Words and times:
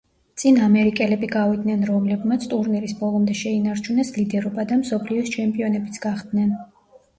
წინ 0.43 0.55
ამერიკელები 0.67 1.29
გავიდნენ, 1.35 1.83
რომლებმაც 1.89 2.47
ტურნირის 2.55 2.97
ბოლომდე 3.03 3.37
შეინარჩუნეს 3.43 4.13
ლიდერობა 4.17 4.67
და 4.75 4.81
მსოფლიოს 4.83 5.33
ჩემპიონებიც 5.39 6.03
გახდნენ. 6.11 6.53